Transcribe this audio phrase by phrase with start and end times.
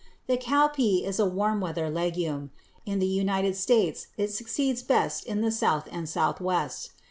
[0.25, 2.49] The cowpea is a warm weather legume.
[2.87, 6.89] In the United States it succeeds best in the south and southwest.